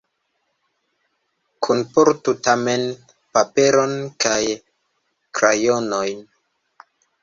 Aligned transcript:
Kunportu 1.67 2.35
tamen 2.49 2.83
paperon 3.37 3.95
kaj 4.27 4.43
krajonojn. 5.39 6.31